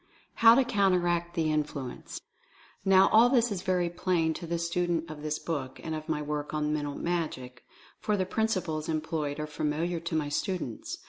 [0.37, 2.21] HOW TO COUNTERACT THE INFLUENCE.
[2.83, 6.23] Now, all this is very plain to the student of this book, and of my
[6.23, 7.63] work on "Mental Magic,"
[7.99, 10.97] for the principles employed are familiar to my students.